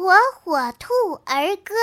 [0.00, 1.74] 火火兔儿歌。